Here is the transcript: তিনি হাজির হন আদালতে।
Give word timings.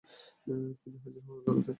তিনি 0.81 0.97
হাজির 1.03 1.21
হন 1.25 1.37
আদালতে। 1.39 1.69